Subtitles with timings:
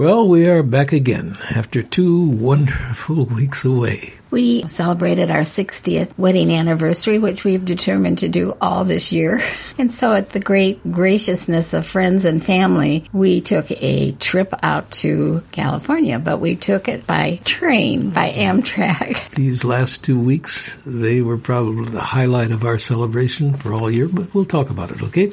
[0.00, 4.14] Well, we are back again after two wonderful weeks away.
[4.30, 9.42] We celebrated our 60th wedding anniversary, which we've determined to do all this year.
[9.76, 14.90] And so, at the great graciousness of friends and family, we took a trip out
[15.02, 18.60] to California, but we took it by train, by mm-hmm.
[18.60, 19.30] Amtrak.
[19.34, 24.08] These last two weeks, they were probably the highlight of our celebration for all year,
[24.08, 25.32] but we'll talk about it, okay?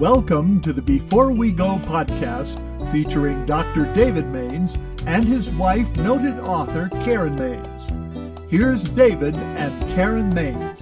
[0.00, 2.56] Welcome to the Before We Go podcast
[2.90, 3.84] featuring Dr.
[3.94, 8.40] David Mains and his wife, noted author Karen Mains.
[8.50, 10.80] Here's David and Karen Mains.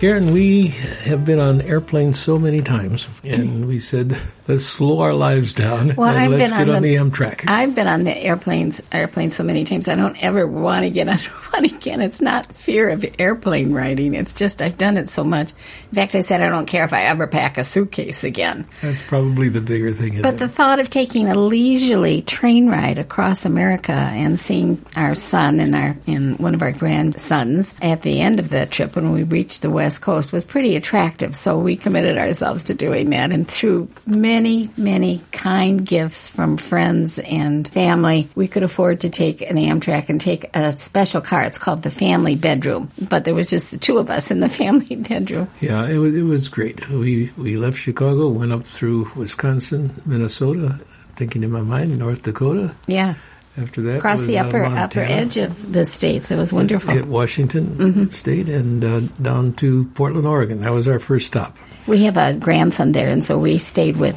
[0.00, 4.16] Karen, we have been on airplanes so many times, and we said,
[4.48, 7.02] let's slow our lives down Well, and I've let's been get on on the- the
[7.02, 7.44] Amtrak.
[7.46, 11.06] I've been on the airplanes airplanes so many times I don't ever want to get
[11.06, 11.18] on
[11.52, 12.00] one again.
[12.00, 14.14] It's not fear of airplane riding.
[14.14, 15.52] It's just I've done it so much.
[15.90, 18.66] In fact, I said I don't care if I ever pack a suitcase again.
[18.80, 20.22] That's probably the bigger thing.
[20.22, 25.60] But the thought of taking a leisurely train ride across America and seeing our son
[25.60, 29.24] and our and one of our grandsons at the end of the trip when we
[29.24, 31.34] reached the West Coast was pretty attractive.
[31.34, 37.18] So we committed ourselves to doing that, and through many, many kind gifts from friends
[37.18, 41.42] and family, we could afford to take an Amtrak and take a special car.
[41.42, 44.48] It's called the family bedroom, but there was just the two of us in the
[44.60, 45.48] family bedroom.
[45.60, 46.88] yeah, it was, it was great.
[46.88, 50.78] We, we left Chicago, went up through Wisconsin, Minnesota,
[51.16, 52.74] thinking in my mind, North Dakota.
[52.86, 53.14] Yeah,
[53.56, 56.30] After that, across was, the uh, upper upper edge of the states.
[56.30, 57.02] It was wonderful.
[57.04, 60.60] Washington State and uh, down to Portland, Oregon.
[60.60, 61.56] That was our first stop.
[61.86, 64.14] We have a grandson there, and so we stayed with.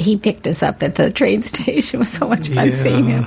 [0.00, 1.72] He picked us up at the train station.
[1.98, 2.74] It was so much fun Yeah.
[2.74, 3.24] seeing him.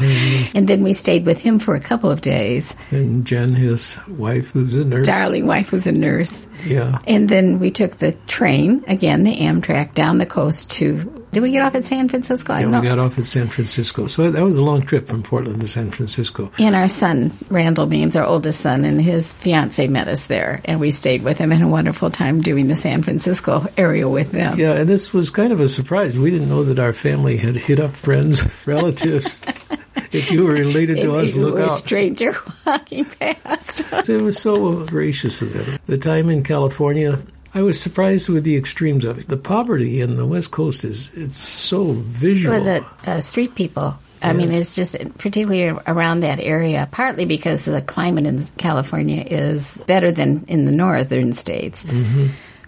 [0.56, 2.76] And then we stayed with him for a couple of days.
[2.92, 5.06] And Jen, his wife, who's a nurse.
[5.06, 7.00] Darling wife was a nurse, Yeah.
[7.08, 11.25] and then we took the train again, the Amtrak, down the coast to.
[11.36, 12.54] Did we get off at San Francisco?
[12.54, 14.08] I Yeah, we got off at San Francisco.
[14.08, 16.50] So that was a long trip from Portland to San Francisco.
[16.58, 20.80] And our son, Randall Mains, our oldest son, and his fiance met us there, and
[20.80, 24.32] we stayed with him and had a wonderful time doing the San Francisco area with
[24.32, 24.58] them.
[24.58, 26.18] Yeah, and this was kind of a surprise.
[26.18, 29.36] We didn't know that our family had hit up friends, relatives.
[30.14, 31.68] if you were related to us, If you look out.
[31.72, 32.34] stranger
[32.66, 33.82] walking past.
[34.08, 35.80] It was so gracious of them.
[35.88, 37.20] The time in California,
[37.56, 39.30] I was surprised with the extremes of it.
[39.30, 42.58] The poverty in the West Coast is it's so visual.
[42.58, 43.98] For the uh, street people.
[44.22, 49.82] I mean, it's just particularly around that area, partly because the climate in California is
[49.86, 51.86] better than in the northern states.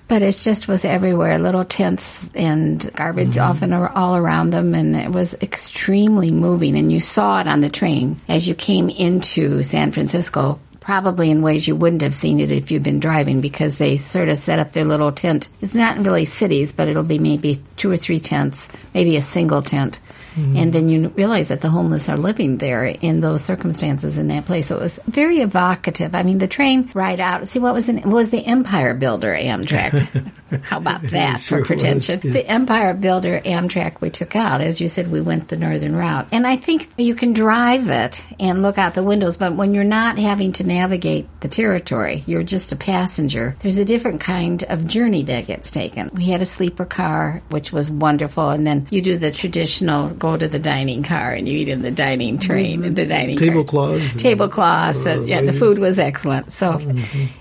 [0.08, 5.12] But it just was everywhere, little tents and garbage often all around them, and it
[5.12, 6.78] was extremely moving.
[6.78, 11.42] And you saw it on the train as you came into San Francisco, probably in
[11.42, 14.58] ways you wouldn't have seen it if you'd been driving, because they sort of set
[14.58, 15.50] up their little tent.
[15.59, 19.62] It's not really cities, but it'll be maybe two or three tents, maybe a single
[19.62, 20.00] tent.
[20.38, 20.58] Mm-hmm.
[20.58, 24.46] And then you realize that the homeless are living there in those circumstances in that
[24.46, 24.68] place.
[24.68, 26.14] So it was very evocative.
[26.14, 27.48] I mean, the train ride out.
[27.48, 30.31] See, what was was the Empire Builder Amtrak?
[30.64, 32.22] How about that sure for was, pretension?
[32.24, 32.34] yeah.
[32.34, 34.62] The Empire Builder Amtrak we took out.
[34.62, 36.28] As you said, we went the northern route.
[36.31, 39.84] And I think you can drive it and look out the windows, but when you're
[39.84, 44.88] not having to navigate the territory, you're just a passenger, there's a different kind of
[44.88, 46.09] journey that gets taken.
[46.14, 50.38] We had a sleeper car, which was wonderful, and then you do the traditional go
[50.38, 54.15] to the dining car and you eat in the dining train, in the dining Tablecloths
[54.17, 55.05] tablecloths.
[55.05, 56.51] uh, yeah, the food was excellent.
[56.51, 56.79] So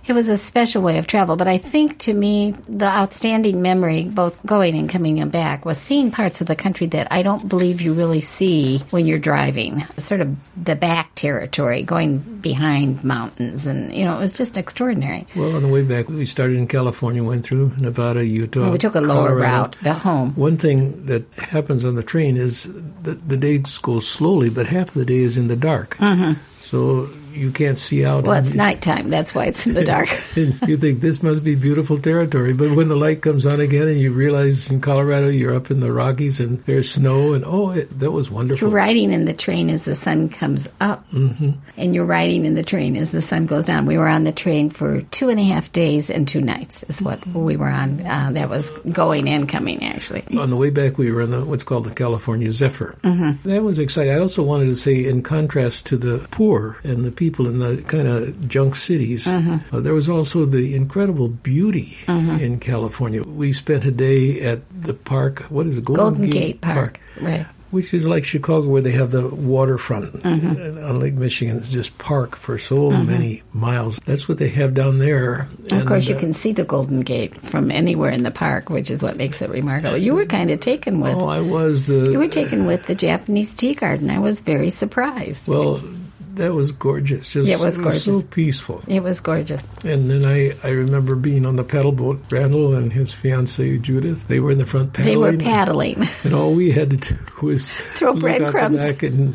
[0.06, 1.36] it was a special way of travel.
[1.36, 6.10] But I think to me, the outstanding memory, both going and coming back, was seeing
[6.10, 9.84] parts of the country that I don't believe you really see when you're driving.
[9.96, 15.26] Sort of the back territory, going behind mountains, and you know, it was just extraordinary.
[15.34, 18.70] well, on the way back, we started in California, went through Nevada, Utah.
[18.70, 20.34] we took a lower route back home.
[20.34, 22.64] One thing that happens on the train is
[23.02, 25.96] that the day goes slowly, but half of the day is in the dark.
[25.96, 26.40] Mm-hmm.
[26.60, 28.24] So you can't see out.
[28.24, 29.10] Well, it's nighttime.
[29.10, 30.08] That's why it's in the dark.
[30.34, 34.00] you think this must be beautiful territory, but when the light comes on again and
[34.00, 37.98] you realize in Colorado you're up in the Rockies and there's snow and oh, it,
[37.98, 38.68] that was wonderful.
[38.68, 41.52] You're riding in the train as the sun comes up, mm-hmm.
[41.76, 43.86] and you're riding in the train as the sun goes down.
[43.86, 46.82] We were on the train for two and a half days and two nights.
[46.84, 48.00] Is what we were on.
[48.00, 50.24] Uh, that was going and coming actually.
[50.38, 52.96] On the way back, we were on the, what's called the California Zephyr.
[53.02, 53.48] Mm-hmm.
[53.48, 54.12] That was exciting.
[54.12, 57.82] I also wanted to say, in contrast to the poor and the people in the
[57.82, 63.22] kind of junk cities, uh, there was also the incredible beauty in California.
[63.22, 65.40] We spent a day at the park.
[65.48, 65.84] What is it?
[65.84, 67.00] Golden Gate Park.
[67.20, 67.46] Right.
[67.70, 70.84] which is like Chicago, where they have the waterfront Mm-hmm.
[70.84, 71.56] on Lake Michigan.
[71.58, 73.98] It's just park for so many miles.
[74.04, 75.48] That's what they have down there.
[75.72, 78.90] Of course, you uh, can see the Golden Gate from anywhere in the park, which
[78.90, 79.96] is what makes it remarkable.
[79.96, 81.16] You were kind of taken with.
[81.16, 82.10] Oh, I was the.
[82.12, 84.10] You were taken with the Japanese tea garden.
[84.10, 85.48] I was very surprised.
[85.48, 85.82] Well,
[86.36, 87.32] that was gorgeous.
[87.32, 88.06] Just, Yeah, it was gorgeous.
[88.08, 88.82] it so peaceful.
[88.88, 89.62] It was gorgeous.
[89.84, 92.20] And then I, I remember being on the paddle boat.
[92.30, 95.12] Randall and his fiancee Judith, they were in the front paddling.
[95.14, 96.06] They were paddling.
[96.24, 98.78] And all we had to do was Throw breadcrumbs.
[98.78, 99.34] back and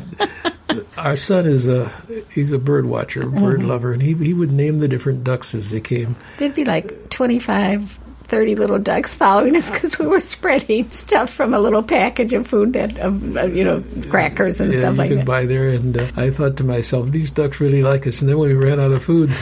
[0.96, 1.90] our son is a
[2.32, 3.68] he's a bird watcher, bird Mm-hmm.
[3.68, 6.16] lover, and he he would name the different ducks as they came.
[6.38, 7.98] There'd be like 25,
[8.32, 12.46] 30 little ducks following us because we were spreading stuff from a little package of
[12.46, 15.26] food that, of, uh, you know, crackers and Yeah, stuff you like could that.
[15.26, 18.22] buy there, and uh, I thought to myself, these ducks really like us.
[18.22, 19.36] And then when we ran out of food,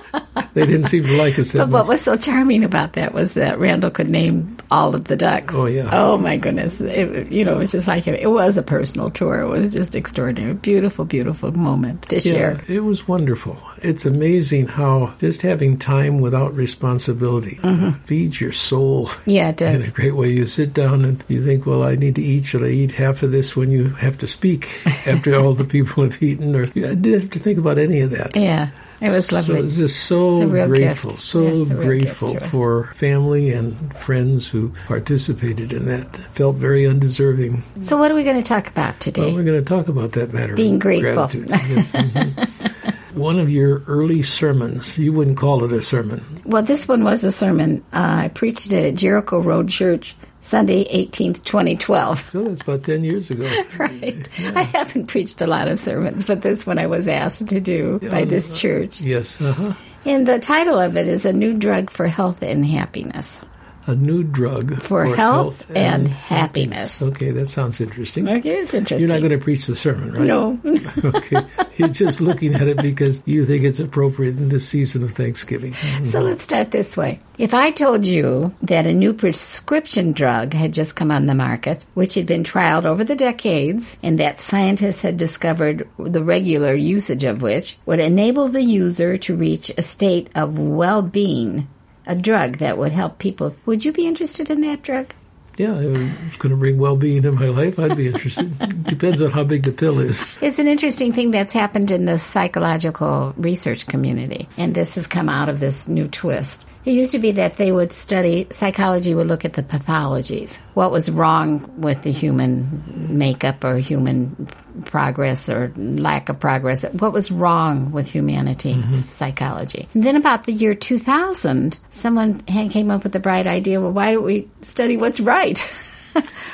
[0.54, 3.58] they didn't seem to like us But what was so charming about that was that
[3.58, 5.54] Randall could name all of the ducks.
[5.54, 5.88] Oh, yeah.
[5.92, 6.80] Oh my goodness!
[6.80, 9.40] It, you know, it was just like it was a personal tour.
[9.40, 12.60] It was just extraordinary, beautiful, beautiful moment to share.
[12.68, 13.58] Yeah, it was wonderful.
[13.78, 17.90] It's amazing how just having time without responsibility mm-hmm.
[18.00, 19.82] feeds your soul Yeah, it does.
[19.82, 20.30] in a great way.
[20.30, 22.44] You sit down and you think, well, I need to eat.
[22.44, 26.04] Should I eat half of this when you have to speak after all the people
[26.04, 26.54] have eaten?
[26.54, 28.36] Or I didn't have to think about any of that.
[28.36, 28.70] Yeah,
[29.06, 29.60] it was lovely.
[29.60, 31.22] it's just so It's a real grateful, gift.
[31.22, 32.50] so Yes, grateful gift to us.
[32.50, 36.16] for family and friends who participated in that.
[36.32, 37.62] Felt very undeserving.
[37.80, 39.34] so, what are we going to talk about Well, today?
[39.34, 40.54] we're going to talk about that matter.
[40.54, 41.28] Being grateful.
[41.32, 42.48] Yes, mhm.
[43.16, 46.22] One of your early sermons, you wouldn't call it a sermon.
[46.44, 47.82] Well, this one was a sermon.
[47.90, 50.14] Uh, I preached it at Jericho Road Church,
[50.46, 52.30] Sunday, 18th, 2012.
[52.30, 53.50] So that's about 10 years ago.
[53.78, 54.28] Right.
[54.54, 57.98] I haven't preached a lot of sermons, but this one I was asked to do
[57.98, 59.00] by this church.
[59.00, 59.74] Yes, uh-huh.
[60.04, 63.40] And the title of it is A New Drug for Health and Happiness.
[63.86, 67.00] A new drug For, health, and, happiness.
[67.00, 68.28] Okay, that sounds interesting.
[68.28, 69.08] Okay, it's interesting.
[69.08, 70.26] You're not going to preach the sermon, right?
[70.26, 70.58] No.
[71.04, 71.40] okay.
[71.76, 75.72] You're just looking at it because you think it's appropriate in this season of Thanksgiving.
[75.72, 76.04] Mm-hmm.
[76.06, 77.20] So let's start this way.
[77.38, 81.84] If I told you that a new prescription drug had just come on the market,
[81.94, 87.24] which had been trialed over the decades, and that scientists had discovered the regular usage
[87.24, 91.68] of which would enable the user to reach a state of well being,
[92.06, 95.12] a drug that would help people, would you be interested in that drug?
[95.56, 97.78] Yeah, it's going to bring well-being in my life.
[97.78, 98.58] I'd be interested.
[98.84, 100.22] Depends on how big the pill is.
[100.42, 105.30] It's an interesting thing that's happened in the psychological research community, and this has come
[105.30, 106.65] out of this new twist.
[106.86, 110.58] It used to be that they would study, psychology would look at the pathologies.
[110.74, 114.48] What was wrong with the human makeup or human
[114.84, 116.84] progress or lack of progress?
[116.92, 118.90] What was wrong with humanity mm-hmm.
[118.90, 119.88] psychology?
[119.94, 124.12] And then about the year 2000, someone came up with the bright idea well, why
[124.12, 125.58] don't we study what's right?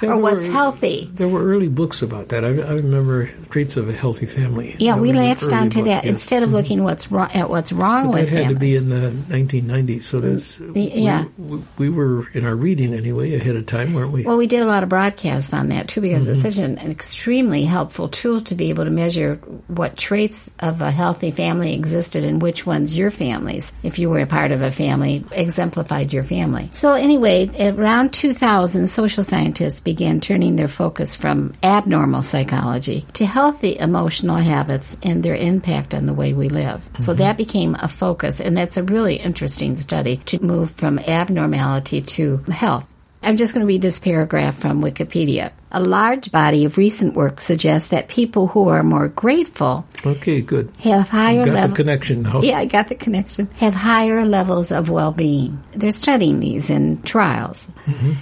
[0.02, 1.10] Or what's were- healthy?
[1.14, 2.44] There were early books about that.
[2.44, 4.74] I, I remember Traits of a Healthy Family.
[4.80, 8.06] Yeah, That we latched onto book, that instead of looking what's wrong at what's wrong
[8.10, 11.26] But with that had to be in the 1990s, so that's yeah.
[11.38, 14.24] We, we, we were in our reading anyway ahead of time, weren't we?
[14.24, 16.46] Well, we did a lot of broadcasts on that too because Mm-hmm.
[16.46, 19.36] it's such an, an extremely helpful tool to be able to measure
[19.68, 24.20] what traits of a healthy family existed and which ones your families, if you were
[24.20, 26.68] a part of a family, exemplified your family.
[26.72, 29.22] So anyway, around 2000, social
[29.52, 35.92] scientists began turning their focus from abnormal psychology to healthy emotional habits and their impact
[35.94, 36.80] on the way we live.
[36.98, 42.00] So that became a focus, and that's a really interesting study to move from abnormality
[42.00, 42.88] to health.
[43.22, 45.52] I'm just going to read this paragraph from Wikipedia.
[45.70, 50.72] A large body of recent work suggests that people who are more grateful okay, good.
[50.80, 51.76] have higher levels.
[51.76, 52.40] connection now.
[52.40, 53.48] Yeah, I got the connection.
[53.58, 55.62] Have higher levels of well-being.
[55.72, 57.68] They're studying these in trials.
[57.84, 58.12] Mm-hmm.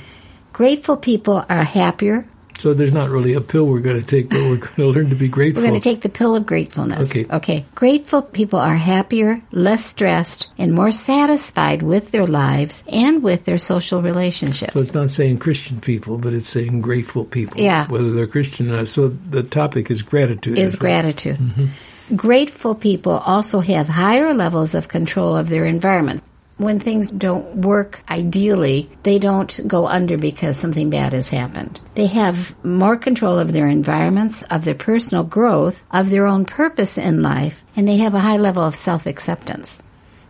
[0.61, 2.26] Grateful people are happier.
[2.59, 5.09] So there's not really a pill we're going to take, but we're going to learn
[5.09, 5.62] to be grateful.
[5.62, 7.09] We're going to take the pill of gratefulness.
[7.09, 7.25] Okay.
[7.31, 7.64] Okay.
[7.75, 13.57] Grateful people are happier, less stressed, and more satisfied with their lives and with their
[13.57, 14.75] social relationships.
[14.75, 17.59] So it's not saying Christian people, but it's saying grateful people.
[17.59, 17.87] Yeah.
[17.87, 18.88] Whether they're Christian or not.
[18.88, 20.59] So the topic is gratitude.
[20.59, 21.38] is gratitude.
[21.38, 22.17] Mm-hmm.
[22.17, 26.23] Grateful people also have higher levels of control of their environment.
[26.61, 31.81] When things don't work ideally, they don't go under because something bad has happened.
[31.95, 36.99] They have more control of their environments, of their personal growth, of their own purpose
[36.99, 39.81] in life, and they have a high level of self acceptance.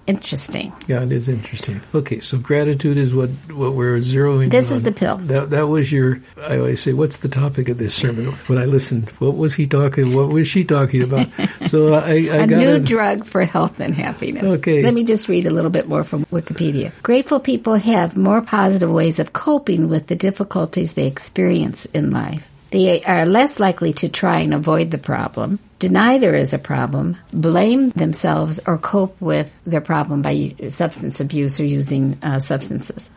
[0.06, 0.72] Interesting.
[0.88, 1.80] Yeah, it is interesting.
[1.94, 4.50] Okay, so gratitude is what what we're zeroing.
[4.50, 5.18] This in is the pill.
[5.18, 6.20] That that was your.
[6.48, 8.26] I always say, what's the topic of this sermon?
[8.48, 10.14] When I listened, what was he talking?
[10.16, 11.28] What was she talking about?
[11.68, 12.84] So I, I a got new it.
[12.84, 14.42] drug for health and happiness.
[14.58, 14.82] Okay.
[14.82, 16.90] Let me just read a little bit more from Wikipedia.
[17.02, 22.49] Grateful people have more positive ways of coping with the difficulties they experience in life.
[22.70, 27.16] They are less likely to try and avoid the problem, deny there is a problem,
[27.32, 33.10] blame themselves, or cope with their problem by substance abuse or using uh, substances.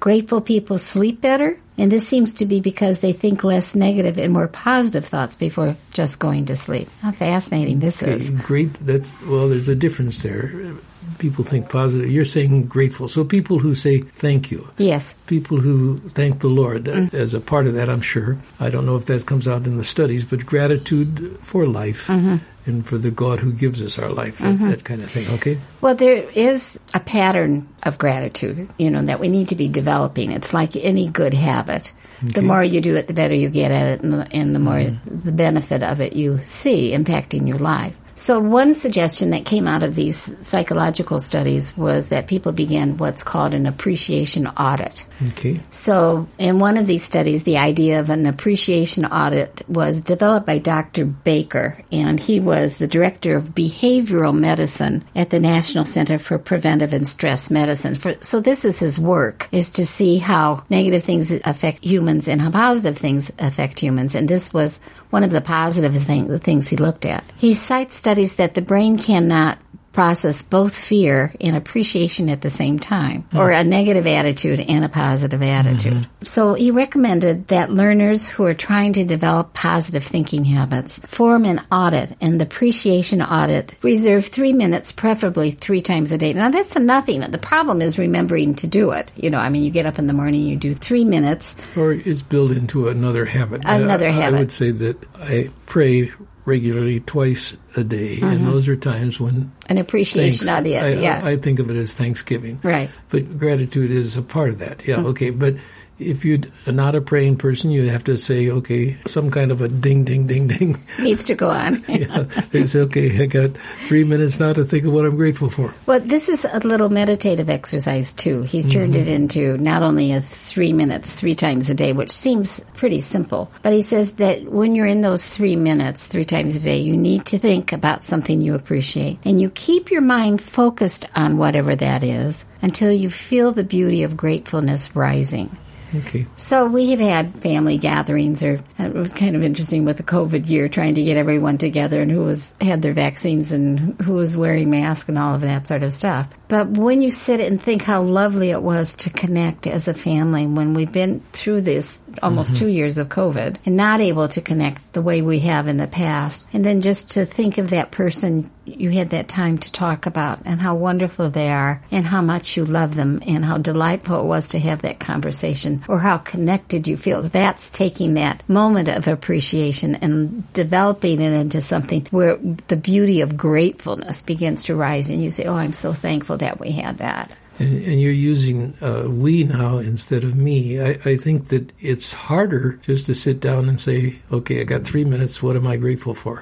[0.00, 4.32] Grateful people sleep better, and this seems to be because they think less negative and
[4.32, 6.88] more positive thoughts before just going to sleep.
[7.02, 8.30] How fascinating this is.
[8.30, 8.72] great.
[8.74, 9.48] That's well.
[9.48, 10.74] There's a difference there.
[11.18, 12.10] People think positive.
[12.10, 13.08] You're saying grateful.
[13.08, 15.14] So people who say thank you, Yes.
[15.26, 17.12] people who thank the Lord Mm.
[17.14, 18.36] as a part of that, I'm sure.
[18.58, 22.36] I don't know if that comes out in the studies, but gratitude for life Mm-hmm.
[22.66, 25.26] and for the God who gives us our life, that, that kind of thing.
[25.34, 25.58] Okay.
[25.80, 30.32] Well, there is a pattern of gratitude, you know, that we need to be developing.
[30.32, 31.92] It's like any good habit.
[32.22, 34.58] The more you do it, the better you get at it, and the, and the
[34.58, 37.96] more the benefit of it you see impacting your life.
[38.20, 43.22] So, one suggestion that came out of these psychological studies was that people began what's
[43.22, 45.06] called an appreciation audit.
[45.28, 45.58] Okay.
[45.70, 50.58] So, in one of these studies, the idea of an appreciation audit was developed by
[50.58, 51.06] Dr.
[51.06, 56.92] Baker, and he was the director of behavioral medicine at the National Center for Preventive
[56.92, 57.94] and Stress Medicine.
[57.94, 62.42] For, so, this is his work: is to see how negative things affect humans and
[62.42, 64.14] how positive things affect humans.
[64.14, 67.24] And this was one of the positive thing, the things he looked at.
[67.36, 69.56] He cites studies that the brain cannot
[69.92, 74.88] process both fear and appreciation at the same time, or a negative attitude and a
[74.88, 75.92] positive attitude.
[75.92, 76.24] Mm-hmm.
[76.24, 81.60] So he recommended that learners who are trying to develop positive thinking habits form an
[81.70, 86.32] audit, and the appreciation audit reserve three minutes, preferably three times a day.
[86.32, 87.20] Now that's nothing.
[87.20, 89.12] The problem is remembering to do it.
[89.16, 91.56] You know, I mean, you get up in the morning, you do three minutes.
[91.76, 93.62] Or it's built into another habit.
[93.64, 94.36] Another habit.
[94.36, 96.12] I would say that I pray
[96.50, 98.46] regularly twice a day, and mm-hmm.
[98.46, 100.60] those are times when An appreciation thanks.
[100.60, 100.82] audit.
[100.82, 101.20] I, yeah.
[101.22, 102.58] I, I think of it as Thanksgiving.
[102.64, 102.90] Right.
[103.08, 104.84] But gratitude is a part of that.
[104.86, 105.06] Yeah, mm-hmm.
[105.06, 105.30] okay.
[105.30, 105.54] But
[106.00, 109.68] if you're not a praying person, you have to say, okay, some kind of a
[109.68, 110.78] ding, ding, ding, ding.
[110.98, 111.84] Needs to go on.
[111.88, 112.24] yeah.
[112.52, 113.22] It's okay.
[113.22, 113.50] I got
[113.86, 115.74] three minutes now to think of what I'm grateful for.
[115.86, 118.42] Well, this is a little meditative exercise too.
[118.42, 119.10] He's turned it mm-hmm.
[119.10, 123.72] into not only a three minutes, three times a day, which seems pretty simple, but
[123.72, 127.26] he says that when you're in those three minutes, three times a day, you need
[127.26, 129.18] to think about something you appreciate.
[129.24, 134.02] And you keep your mind focused on whatever that is until you feel the beauty
[134.02, 135.56] of gratefulness rising.
[135.94, 136.26] Okay.
[136.36, 140.02] So we have had family gatherings, or uh, it was kind of interesting with the
[140.02, 144.14] COVID year, trying to get everyone together and who was had their vaccines and who
[144.14, 146.28] was wearing masks and all of that sort of stuff.
[146.48, 150.46] But when you sit and think how lovely it was to connect as a family
[150.46, 152.64] when we've been through this almost mm-hmm.
[152.64, 155.86] two years of COVID and not able to connect the way we have in the
[155.86, 160.06] past, and then just to think of that person you had that time to talk
[160.06, 164.20] about and how wonderful they are and how much you love them and how delightful
[164.20, 167.22] it was to have that conversation or how connected you feel.
[167.22, 172.36] That's taking that moment of appreciation and developing it into something where
[172.68, 176.60] the beauty of gratefulness begins to rise and you say, Oh, I'm so thankful that
[176.60, 177.30] we had that.
[177.60, 180.80] And, and you're using uh, we now instead of me.
[180.80, 184.82] I, I think that it's harder just to sit down and say, okay, I got
[184.84, 185.42] three minutes.
[185.42, 186.40] What am I grateful for?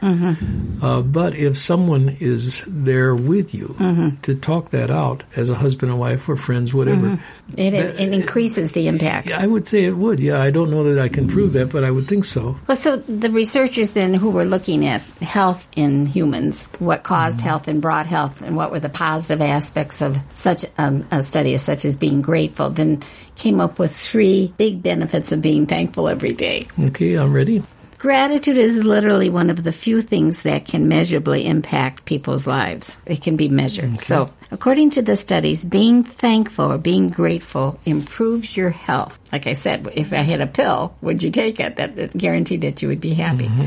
[0.81, 3.75] Uh, but if someone is there with you
[4.23, 7.19] to talk that out as a husband and wife or friends, whatever,
[7.57, 9.33] It, it, it increases the impact.
[9.33, 10.21] I would say it would.
[10.21, 12.59] Yeah, I don't know that I can prove that, but I would think so.
[12.67, 17.67] Well, so the researchers then who were looking at health in humans, what caused health
[17.67, 21.85] and brought health, and what were the positive aspects of such um, a study such
[21.85, 23.03] as being grateful, then
[23.37, 26.67] came up with three big benefits of being thankful every day.
[26.79, 27.63] Okay, I'm ready.
[27.99, 32.97] Gratitude is literally one of the few things that can measurably impact people's lives.
[33.07, 33.99] It can be measured.
[33.99, 39.19] So, according to the studies, being thankful or being grateful improves your health.
[39.33, 41.75] Like I said, if I had a pill, would you take it?
[41.75, 43.49] That, that guaranteed that you would be happy.
[43.49, 43.67] Mm-hmm.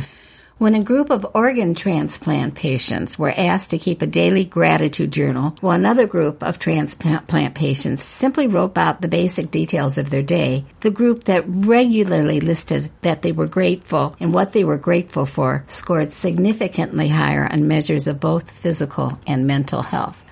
[0.62, 5.56] When a group of organ transplant patients were asked to keep a daily gratitude journal,
[5.60, 10.64] while another group of transplant patients simply wrote out the basic details of their day,
[10.82, 15.64] the group that regularly listed that they were grateful and what they were grateful for
[15.66, 20.24] scored significantly higher on measures of both physical and mental health.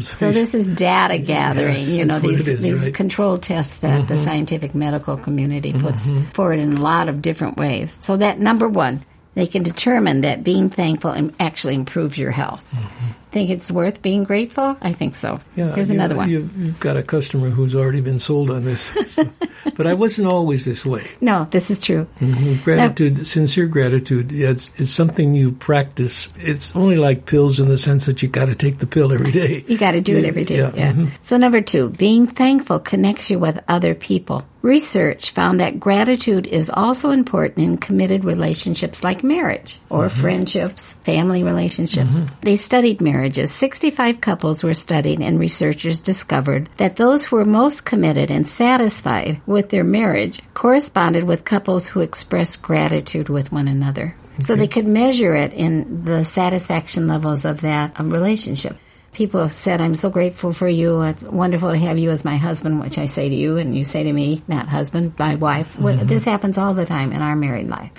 [0.00, 2.82] So this is data gathering, Yes, you know, these is, these right.
[2.86, 2.92] Mm-hmm.
[2.94, 7.96] controlled tests that the scientific medical community puts forward in a lot of different ways.
[8.00, 12.64] So that number one, they can determine that being thankful actually improves your health.
[12.72, 13.10] Mm-hmm.
[13.30, 14.76] Think it's worth being grateful?
[14.80, 15.38] I think so.
[15.56, 16.28] Yeah, Here's another one.
[16.28, 18.82] You've, you've got a customer who's already been sold on this.
[19.14, 19.30] So-
[19.76, 21.06] but I wasn't always this way.
[21.20, 22.06] No, this is true.
[22.20, 22.62] Mm-hmm.
[22.64, 26.28] Gratitude, sincere gratitude, yeah, it's, it's something you practice.
[26.36, 29.32] It's only like pills in the sense that you got to take the pill every
[29.32, 29.64] day.
[29.66, 30.58] You got to do it every day.
[30.58, 30.92] Yeah, Yeah.
[30.92, 31.06] Mm-hmm.
[31.22, 34.44] So number two, being thankful connects you with other people.
[34.62, 40.20] Research found that gratitude is also important in committed relationships like marriage or mm-hmm.
[40.20, 42.20] friendships, family relationships.
[42.42, 43.50] They studied marriages.
[43.52, 49.40] 65 couples were studied and researchers discovered that those who were most committed and satisfied
[49.46, 54.14] with their marriage corresponded with couples who expressed gratitude with one another.
[54.38, 58.74] So they could measure it in the satisfaction levels of that um, relationship.
[59.12, 61.02] People have said, I'm so grateful for you.
[61.02, 63.84] It's wonderful to have you as my husband, which I say to you, and you
[63.84, 65.78] say to me, not husband, my wife.
[65.78, 67.90] What- This happens all the time in our married life.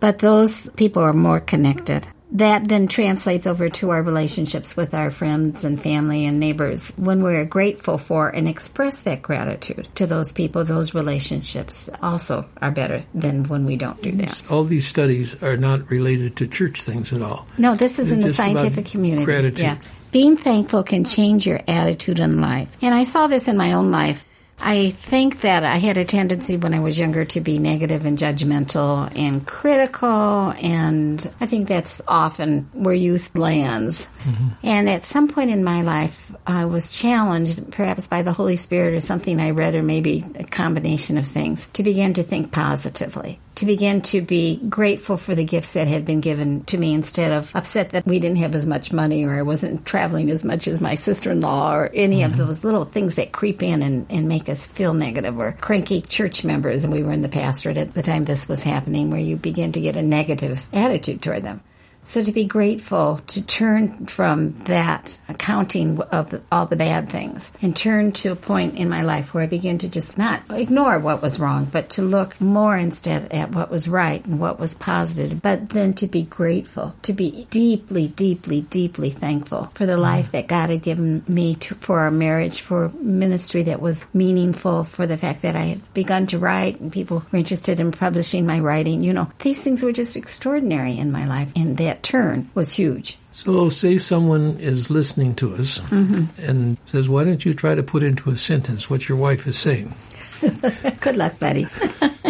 [0.00, 2.08] But those people are more connected.
[2.34, 6.92] That then translates over to our relationships with our friends and family and neighbors.
[6.96, 12.72] When we're grateful for and express that gratitude to those people, those relationships also are
[12.72, 14.42] better than when we don't do that.
[14.50, 17.46] All these studies are not related to church things at all.
[17.56, 19.24] No, this is They're in the scientific community.
[19.24, 19.60] gratitude.
[19.60, 19.78] Yeah.
[20.10, 22.76] Being thankful can change your attitude in life.
[22.82, 24.24] And I saw this in my own life.
[24.60, 28.16] I think that I had a tendency when I was younger to be negative and
[28.16, 34.06] judgmental and critical, and I think that's often where youth lands.
[34.22, 34.48] Mm-hmm.
[34.62, 38.94] And at some point in my life, I was challenged, perhaps by the Holy Spirit
[38.94, 43.40] or something I read, or maybe a combination of things, to begin to think positively,
[43.56, 47.32] to begin to be grateful for the gifts that had been given to me instead
[47.32, 50.66] of upset that we didn't have as much money or I wasn't traveling as much
[50.66, 52.40] as my sister in law or any of mm-hmm.
[52.40, 56.44] those little things that creep in and, and make us feel negative or cranky church
[56.44, 56.84] members.
[56.84, 59.72] And we were in the pastorate at the time this was happening where you begin
[59.72, 61.62] to get a negative attitude toward them.
[62.06, 67.74] So to be grateful, to turn from that accounting of all the bad things and
[67.74, 71.22] turn to a point in my life where I begin to just not ignore what
[71.22, 75.40] was wrong, but to look more instead at what was right and what was positive,
[75.40, 80.46] but then to be grateful, to be deeply, deeply, deeply thankful for the life that
[80.46, 85.16] God had given me to, for our marriage, for ministry that was meaningful, for the
[85.16, 89.02] fact that I had begun to write and people were interested in publishing my writing.
[89.02, 93.18] You know, these things were just extraordinary in my life, and that turn was huge.
[93.32, 96.26] So, say someone is listening to us mm-hmm.
[96.48, 99.58] and says, Why don't you try to put into a sentence what your wife is
[99.58, 99.92] saying?
[101.00, 101.66] Good luck, buddy.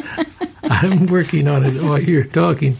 [0.63, 2.77] I'm working on it while you're talking.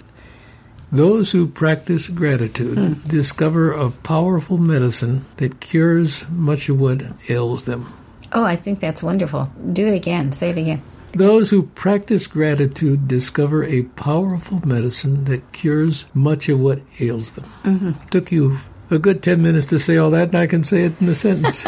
[0.91, 3.09] Those who practice gratitude hmm.
[3.09, 7.85] discover a powerful medicine that cures much of what ails them.
[8.33, 9.51] Oh, I think that's wonderful.
[9.73, 10.33] Do it again.
[10.33, 10.83] Say it again.
[11.15, 17.45] Those who practice gratitude discover a powerful medicine that cures much of what ails them.
[17.63, 18.09] Mm-hmm.
[18.09, 18.59] Took you
[18.91, 21.15] a good 10 minutes to say all that, and I can say it in a
[21.15, 21.67] sentence.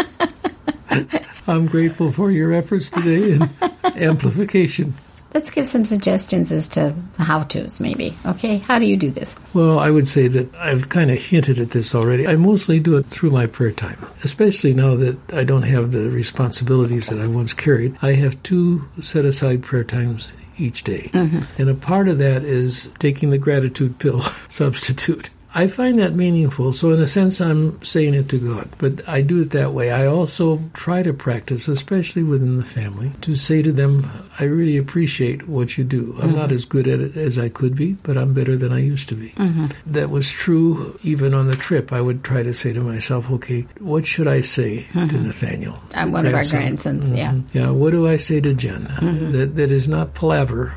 [1.46, 3.48] I'm grateful for your efforts today in
[3.96, 4.94] amplification.
[5.36, 8.16] Let's give some suggestions as to how to's, maybe.
[8.24, 9.36] Okay, how do you do this?
[9.52, 12.26] Well, I would say that I've kind of hinted at this already.
[12.26, 16.08] I mostly do it through my prayer time, especially now that I don't have the
[16.08, 17.98] responsibilities that I once carried.
[18.00, 21.10] I have two set aside prayer times each day.
[21.12, 21.60] Mm-hmm.
[21.60, 25.28] And a part of that is taking the gratitude pill substitute.
[25.56, 28.68] I find that meaningful, so in a sense, I'm saying it to God.
[28.76, 29.90] But I do it that way.
[29.90, 34.06] I also try to practice, especially within the family, to say to them,
[34.38, 36.14] I really appreciate what you do.
[36.20, 36.56] I'm not mm-hmm.
[36.56, 39.14] as good at it as I could be, but I'm better than I used to
[39.14, 39.30] be.
[39.30, 39.92] Mm-hmm.
[39.92, 41.90] That was true even on the trip.
[41.90, 45.24] I would try to say to myself, okay, what should I say to mm-hmm.
[45.24, 45.78] Nathaniel?
[45.94, 46.98] I'm one of our Grandson.
[46.98, 47.40] grandsons, yeah.
[47.54, 48.84] Yeah, what do I say to Jen?
[49.32, 50.74] That, that is not palaver.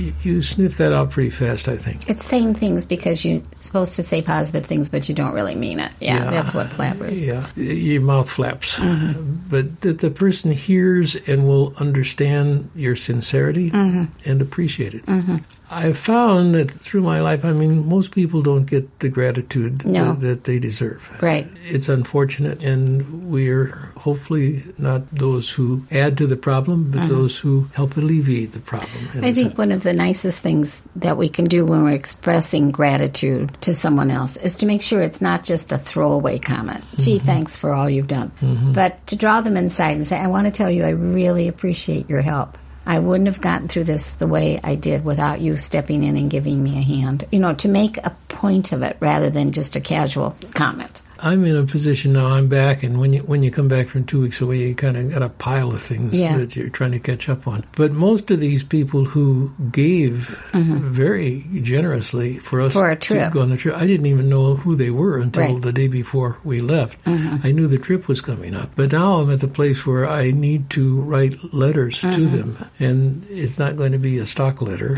[0.00, 2.08] Y- you sniff that out pretty fast, I think.
[2.08, 5.80] It's saying things because you're supposed to say positive things, but you don't really mean
[5.80, 5.90] it.
[6.00, 6.30] Yeah, Yeah.
[6.30, 7.20] that's what flapper is.
[7.20, 8.76] Yeah, your mouth flaps.
[8.76, 9.34] Mm-hmm.
[9.48, 14.04] But that the person hears and will understand your sincerity mm-hmm.
[14.24, 15.06] and appreciate it.
[15.06, 15.36] Mm-hmm.
[15.70, 20.14] I've found that through my life, I mean, most people don't get the gratitude No.
[20.14, 21.06] that, that they deserve.
[21.20, 21.46] Right.
[21.66, 27.08] It's unfortunate, and we're hopefully not those who add to the problem, but mm-hmm.
[27.08, 29.08] those who help alleviate the problem.
[29.16, 29.58] I think sense.
[29.58, 34.10] one of the nicest things that we can do when we're expressing gratitude to someone
[34.10, 36.84] else is to make sure it's not just a throwaway comment.
[36.96, 37.26] Gee, mm-hmm.
[37.26, 38.30] thanks for all you've done.
[38.40, 38.72] Mm-hmm.
[38.72, 42.08] But to draw them inside and say, I want to tell you, I really appreciate
[42.08, 42.56] your help.
[42.88, 46.30] I wouldn't have gotten through this the way I did without you stepping in and
[46.30, 47.26] giving me a hand.
[47.30, 51.02] You know, to make a point of it rather than just a casual comment.
[51.20, 52.26] I'm in a position now.
[52.28, 54.96] I'm back, and when you when you come back from two weeks away, you kind
[54.96, 56.36] of got a pile of things Yeah.
[56.38, 57.64] that you're trying to catch up on.
[57.76, 60.90] But most of these people who gave mm-hmm.
[60.90, 64.76] very generously for us For to go on the trip, I didn't even know who
[64.76, 65.62] they were until Right.
[65.62, 67.02] the day before we left.
[67.04, 67.46] Mm-hmm.
[67.46, 70.30] I knew the trip was coming up, but now I'm at the place where I
[70.30, 72.36] need to write letters to mm-hmm.
[72.36, 74.96] them, and it's not going to be a stock letter.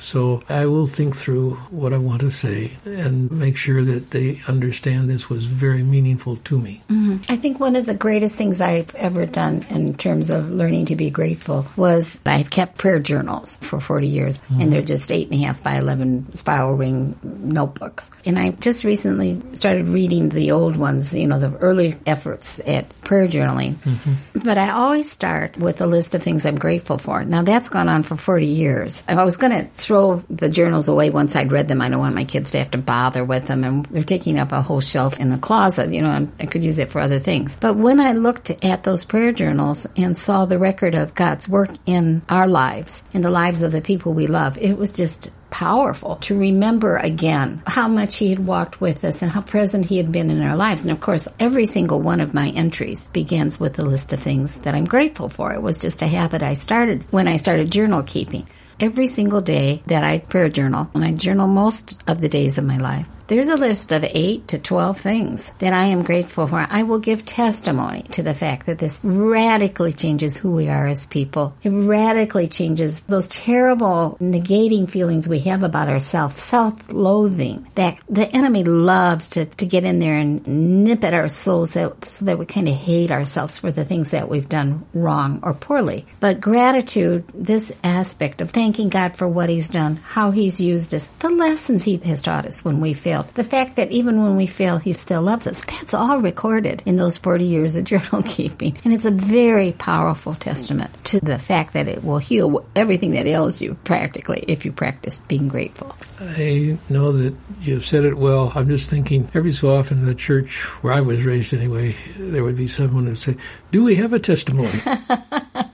[0.00, 4.40] So I will think through what I want to say and make sure that they
[4.48, 6.82] understand this was very meaningful to me.
[6.88, 7.30] Mm-hmm.
[7.30, 10.96] I think one of the greatest things I've ever done in terms of learning to
[10.96, 14.70] be grateful was I've kept prayer journals for 40 years, and mm-hmm.
[14.70, 18.10] they're just eight and a half by 11 spiral ring notebooks.
[18.24, 22.96] And I just recently started reading the old ones, you know, the early efforts at
[23.02, 23.74] prayer journaling.
[23.74, 24.40] Mm-hmm.
[24.42, 27.22] But I always start with a list of things I'm grateful for.
[27.24, 29.02] Now, that's gone on for 40 years.
[29.06, 31.82] I was going to throw the journals away once I'd read them.
[31.82, 34.52] I don't want my kids to have to bother with them, and they're taking up
[34.52, 35.92] a whole shelf in the closet.
[35.92, 37.56] You know, I could use it for other things.
[37.58, 41.70] But when I looked at those prayer journals and saw the record of God's work
[41.86, 46.14] in our lives, in the lives of the people we love, it was just powerful
[46.18, 50.12] to remember again how much he had walked with us and how present he had
[50.12, 50.82] been in our lives.
[50.82, 54.54] And of course, every single one of my entries begins with a list of things
[54.58, 55.52] that I'm grateful for.
[55.52, 58.46] It was just a habit I started when I started journal keeping.
[58.78, 62.64] Every single day that I prayer journal, and I journal most of the days of
[62.64, 66.66] my life, there's a list of 8 to 12 things that I am grateful for.
[66.68, 71.06] I will give testimony to the fact that this radically changes who we are as
[71.06, 71.54] people.
[71.62, 78.64] It radically changes those terrible negating feelings we have about ourselves, self-loathing, that the enemy
[78.64, 82.46] loves to, to get in there and nip at our souls so, so that we
[82.46, 86.04] kind of hate ourselves for the things that we've done wrong or poorly.
[86.18, 91.06] But gratitude, this aspect of thanking God for what he's done, how he's used us,
[91.20, 94.46] the lessons he has taught us when we failed, the fact that even when we
[94.46, 98.76] fail, he still loves us, that's all recorded in those 40 years of journal keeping.
[98.84, 103.26] And it's a very powerful testament to the fact that it will heal everything that
[103.26, 105.94] ails you practically if you practice being grateful.
[106.20, 108.52] I know that you've said it well.
[108.54, 112.44] I'm just thinking every so often in the church where I was raised anyway, there
[112.44, 113.36] would be someone who'd say,
[113.72, 114.78] Do we have a testimony?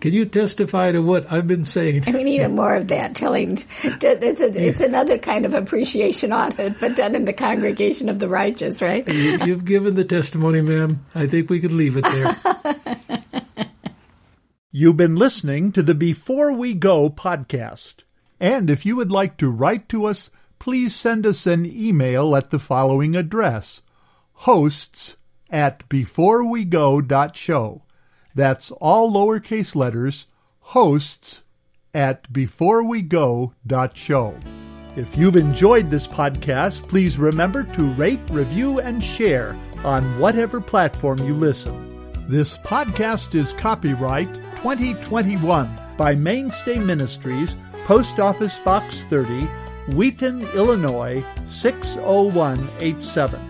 [0.00, 2.04] Can you testify to what I've been saying?
[2.06, 3.58] We need more of that telling.
[3.82, 8.28] It's, a, it's another kind of appreciation audit, but done in the congregation of the
[8.28, 9.06] righteous, right?
[9.08, 11.04] You- You've given the testimony, ma'am.
[11.14, 12.36] I think we could leave it there.
[14.70, 17.96] You've been listening to the Before We Go podcast.
[18.38, 22.50] And if you would like to write to us, please send us an email at
[22.50, 23.82] the following address
[24.32, 25.16] hosts
[25.50, 27.82] at beforewego.show.
[28.38, 30.26] That's all lowercase letters,
[30.60, 31.42] hosts
[31.92, 34.38] at beforewego.show.
[34.94, 41.18] If you've enjoyed this podcast, please remember to rate, review, and share on whatever platform
[41.18, 42.06] you listen.
[42.28, 49.48] This podcast is copyright 2021 by Mainstay Ministries, Post Office Box 30,
[49.96, 53.47] Wheaton, Illinois 60187.